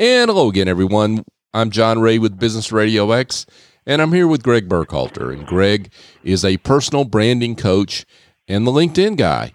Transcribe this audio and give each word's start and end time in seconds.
And 0.00 0.30
hello 0.30 0.48
again, 0.48 0.68
everyone. 0.68 1.24
I'm 1.52 1.72
John 1.72 2.00
Ray 2.00 2.20
with 2.20 2.38
Business 2.38 2.70
Radio 2.70 3.10
X, 3.10 3.46
and 3.84 4.00
I'm 4.00 4.12
here 4.12 4.28
with 4.28 4.44
Greg 4.44 4.68
Burkhalter. 4.68 5.32
And 5.32 5.44
Greg 5.44 5.90
is 6.22 6.44
a 6.44 6.58
personal 6.58 7.02
branding 7.04 7.56
coach 7.56 8.06
and 8.46 8.64
the 8.64 8.70
LinkedIn 8.70 9.16
guy. 9.16 9.50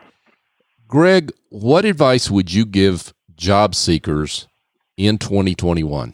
Greg, 0.86 1.32
what 1.48 1.86
advice 1.86 2.30
would 2.30 2.52
you 2.52 2.66
give 2.66 3.14
job 3.38 3.74
seekers 3.74 4.50
in 4.98 5.18
2021? 5.18 6.12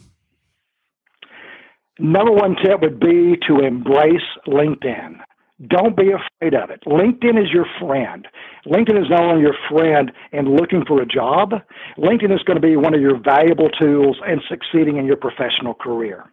Number 1.98 2.32
one 2.32 2.55
tip 2.64 2.82
would 2.82 3.00
be 3.00 3.36
to 3.48 3.66
embrace 3.66 4.21
LinkedIn. 4.48 5.21
Don't 5.68 5.98
be 5.98 6.12
afraid 6.12 6.54
of 6.54 6.70
it. 6.70 6.82
LinkedIn 6.86 7.38
is 7.38 7.52
your 7.52 7.66
friend. 7.80 8.28
LinkedIn 8.66 8.98
is 8.98 9.09
not 9.09 9.23
only 9.23 9.41
your 9.41 9.55
friend 9.70 10.12
in 10.32 10.55
looking 10.55 10.86
for 10.86 11.02
a 11.02 11.05
job, 11.05 11.52
LinkedIn 11.98 12.34
is 12.34 12.41
going 12.44 12.55
to 12.55 12.66
be 12.66 12.78
one 12.78 12.94
of 12.94 13.02
your 13.02 13.20
valuable 13.20 13.70
tools 13.70 14.18
in 14.26 14.40
succeeding 14.48 14.98
in 14.98 15.05
your 15.05 15.17
professional 15.17 15.73
career. 15.73 16.31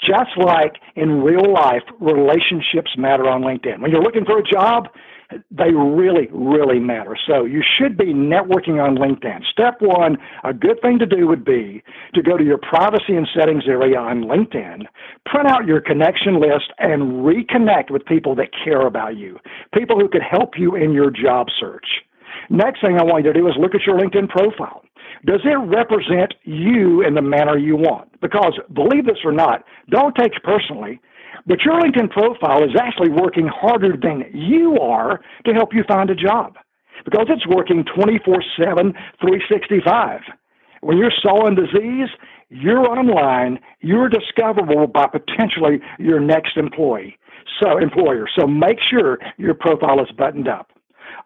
Just 0.00 0.30
like 0.36 0.76
in 0.96 1.22
real 1.22 1.52
life, 1.52 1.82
relationships 2.00 2.90
matter 2.96 3.28
on 3.28 3.42
LinkedIn. 3.42 3.80
When 3.80 3.90
you're 3.92 4.02
looking 4.02 4.24
for 4.24 4.38
a 4.38 4.42
job, 4.42 4.88
they 5.50 5.72
really, 5.72 6.28
really 6.32 6.78
matter. 6.78 7.16
So 7.26 7.44
you 7.44 7.62
should 7.62 7.96
be 7.96 8.06
networking 8.06 8.82
on 8.82 8.96
LinkedIn. 8.96 9.44
Step 9.50 9.76
one, 9.80 10.18
a 10.44 10.52
good 10.52 10.80
thing 10.82 10.98
to 10.98 11.06
do 11.06 11.26
would 11.26 11.44
be 11.44 11.82
to 12.14 12.22
go 12.22 12.36
to 12.36 12.44
your 12.44 12.58
privacy 12.58 13.14
and 13.14 13.28
settings 13.36 13.64
area 13.68 13.98
on 13.98 14.24
LinkedIn, 14.24 14.86
print 15.26 15.48
out 15.48 15.66
your 15.66 15.80
connection 15.80 16.40
list, 16.40 16.72
and 16.78 17.24
reconnect 17.24 17.90
with 17.90 18.04
people 18.06 18.34
that 18.36 18.48
care 18.64 18.86
about 18.86 19.16
you, 19.16 19.38
people 19.74 19.98
who 19.98 20.08
could 20.08 20.22
help 20.22 20.58
you 20.58 20.74
in 20.74 20.92
your 20.92 21.10
job 21.10 21.46
search. 21.58 21.86
Next 22.48 22.80
thing 22.80 22.98
I 22.98 23.04
want 23.04 23.24
you 23.24 23.32
to 23.32 23.38
do 23.38 23.46
is 23.48 23.54
look 23.58 23.74
at 23.74 23.86
your 23.86 23.98
LinkedIn 23.98 24.28
profile. 24.28 24.82
Does 25.26 25.40
it 25.44 25.56
represent 25.56 26.34
you 26.44 27.02
in 27.02 27.14
the 27.14 27.22
manner 27.22 27.58
you 27.58 27.76
want? 27.76 28.20
Because 28.20 28.58
believe 28.72 29.04
this 29.04 29.18
or 29.24 29.32
not, 29.32 29.64
don't 29.90 30.14
take 30.14 30.32
it 30.34 30.42
personally. 30.42 31.00
But 31.46 31.62
your 31.64 31.80
LinkedIn 31.80 32.10
profile 32.10 32.62
is 32.62 32.76
actually 32.78 33.10
working 33.10 33.48
harder 33.48 33.96
than 33.96 34.24
you 34.32 34.78
are 34.78 35.20
to 35.46 35.52
help 35.52 35.74
you 35.74 35.82
find 35.88 36.10
a 36.10 36.14
job 36.14 36.56
because 37.04 37.26
it's 37.28 37.46
working 37.46 37.84
24 37.94 38.42
7, 38.58 38.92
365. 39.20 40.20
When 40.82 40.98
you're 40.98 41.12
sowing 41.22 41.54
disease, 41.54 42.08
you're 42.48 42.88
online, 42.88 43.60
you're 43.80 44.08
discoverable 44.08 44.86
by 44.86 45.06
potentially 45.06 45.80
your 45.98 46.20
next 46.20 46.56
employee. 46.56 47.18
So 47.60 47.76
employer. 47.78 48.26
So 48.38 48.46
make 48.46 48.78
sure 48.90 49.18
your 49.36 49.54
profile 49.54 50.00
is 50.00 50.10
buttoned 50.16 50.48
up. 50.48 50.70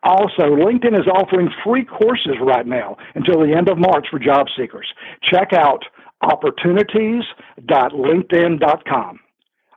Also, 0.03 0.43
LinkedIn 0.43 0.99
is 0.99 1.07
offering 1.07 1.49
free 1.65 1.85
courses 1.85 2.35
right 2.41 2.67
now 2.67 2.97
until 3.15 3.39
the 3.41 3.55
end 3.55 3.69
of 3.69 3.79
March 3.79 4.09
for 4.11 4.19
job 4.19 4.47
seekers. 4.57 4.93
Check 5.31 5.53
out 5.53 5.85
opportunities.linkedin.com. 6.23 9.21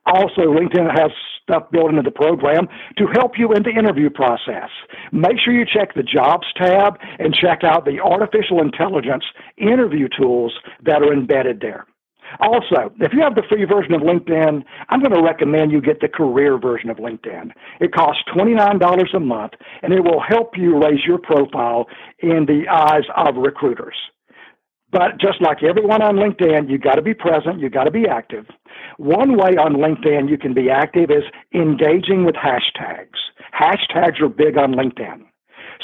Also, 0.08 0.42
LinkedIn 0.42 0.90
has 0.98 1.12
stuff 1.44 1.70
built 1.72 1.90
into 1.90 2.02
the 2.02 2.12
program 2.12 2.68
to 2.98 3.08
help 3.14 3.34
you 3.38 3.54
in 3.54 3.64
the 3.64 3.70
interview 3.70 4.10
process. 4.10 4.70
Make 5.12 5.38
sure 5.44 5.54
you 5.54 5.66
check 5.66 5.94
the 5.94 6.04
jobs 6.04 6.48
tab 6.56 6.98
and 7.20 7.34
check 7.34 7.64
out 7.64 7.86
the 7.86 8.00
artificial 8.00 8.62
intelligence 8.62 9.24
interview 9.58 10.08
tools 10.20 10.54
that 10.84 11.02
are 11.02 11.14
embedded 11.14 11.60
there. 11.62 11.86
Also, 12.42 12.92
if 13.00 13.14
you 13.14 13.22
have 13.22 13.36
the 13.36 13.44
free 13.50 13.64
version 13.64 13.94
of 13.94 14.02
LinkedIn, 14.02 14.64
I'm 14.90 15.00
going 15.00 15.14
to 15.14 15.22
recommend 15.22 15.72
you 15.72 15.82
get 15.82 16.02
the 16.02 16.10
career 16.10 16.58
version 16.60 16.90
of 16.90 16.98
LinkedIn. 16.98 17.52
It 17.80 17.94
costs 17.94 18.22
$29 18.36 19.16
a 19.16 19.20
month 19.20 19.54
and 19.82 19.94
it 19.94 20.04
will 20.04 20.22
help 20.22 20.58
you 20.58 20.78
raise 20.78 21.06
your 21.06 21.20
profile 21.20 21.86
in 22.20 22.46
the 22.46 22.66
eyes 22.70 23.04
of 23.16 23.36
recruiters. 23.38 23.96
But 24.92 25.20
just 25.20 25.42
like 25.42 25.64
everyone 25.64 26.02
on 26.02 26.16
LinkedIn, 26.16 26.70
you 26.70 26.78
got 26.78 26.96
to 26.96 27.02
be 27.02 27.14
present, 27.14 27.60
you 27.60 27.70
got 27.70 27.86
to 27.86 27.92
be 27.92 28.08
active. 28.08 28.46
One 28.98 29.38
way 29.38 29.56
on 29.58 29.76
LinkedIn 29.76 30.30
you 30.30 30.38
can 30.38 30.54
be 30.54 30.70
active 30.70 31.12
is 31.12 31.24
engaging 31.54 32.26
with 32.26 32.36
hashtags. 32.36 33.18
Hashtags 33.54 34.20
are 34.22 34.30
big 34.30 34.58
on 34.58 34.74
LinkedIn. 34.74 35.24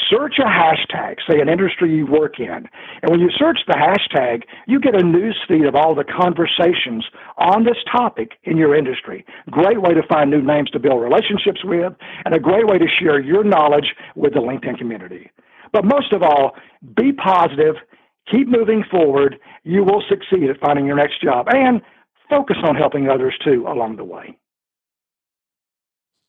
Search 0.10 0.40
a 0.40 0.48
hashtag, 0.48 1.18
say 1.30 1.40
an 1.40 1.48
industry 1.48 1.96
you 1.96 2.08
work 2.08 2.40
in, 2.40 2.68
and 3.02 3.12
when 3.12 3.20
you 3.20 3.30
search 3.38 3.60
the 3.68 3.74
hashtag, 3.74 4.42
you 4.68 4.80
get 4.80 5.00
a 5.00 5.04
news 5.04 5.38
feed 5.48 5.66
of 5.66 5.76
all 5.76 5.94
the 5.94 6.04
conversations 6.04 7.06
on 7.38 7.64
this 7.64 7.78
topic 7.92 8.32
in 8.44 8.58
your 8.58 8.76
industry. 8.76 9.24
Great 9.52 9.82
way 9.82 9.94
to 9.94 10.02
find 10.10 10.32
new 10.32 10.42
names 10.42 10.72
to 10.72 10.80
build 10.80 11.02
relationships 11.02 11.64
with, 11.64 11.94
and 12.26 12.34
a 12.34 12.40
great 12.40 12.68
way 12.68 12.80
to 12.80 12.88
share 13.00 13.20
your 13.20 13.44
knowledge 13.44 13.94
with 14.16 14.34
the 14.34 14.40
LinkedIn 14.40 14.80
community. 14.80 15.30
But 15.72 15.86
most 15.86 16.12
of 16.12 16.24
all, 16.24 16.56
be 16.96 17.14
positive 17.14 17.76
Keep 18.32 18.48
moving 18.48 18.84
forward. 18.90 19.38
You 19.64 19.84
will 19.84 20.04
succeed 20.08 20.50
at 20.50 20.60
finding 20.60 20.86
your 20.86 20.96
next 20.96 21.22
job 21.22 21.48
and 21.50 21.82
focus 22.30 22.58
on 22.64 22.76
helping 22.76 23.10
others 23.10 23.36
too 23.44 23.66
along 23.68 23.98
the 23.98 24.04
way. 24.04 24.38